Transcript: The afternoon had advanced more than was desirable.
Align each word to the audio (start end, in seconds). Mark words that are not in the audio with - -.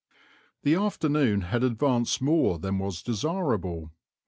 The 0.63 0.73
afternoon 0.73 1.41
had 1.41 1.63
advanced 1.63 2.23
more 2.23 2.57
than 2.57 2.79
was 2.79 3.03
desirable. 3.03 3.91